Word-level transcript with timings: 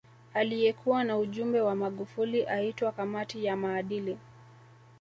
Aliyekuwa 0.33 1.03
na 1.03 1.17
ujumbe 1.17 1.61
wa 1.61 1.75
Magufuli 1.75 2.45
aitwa 2.45 2.91
kamati 2.91 3.45
ya 3.45 3.55
maadili 3.55 4.17